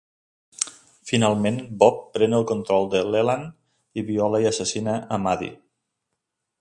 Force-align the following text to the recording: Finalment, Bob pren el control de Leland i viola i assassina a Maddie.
Finalment, 1.09 1.59
Bob 1.83 1.99
pren 2.15 2.33
el 2.37 2.47
control 2.53 2.89
de 2.95 3.03
Leland 3.17 4.01
i 4.01 4.05
viola 4.09 4.43
i 4.47 4.51
assassina 4.53 4.97
a 5.19 5.21
Maddie. 5.27 5.55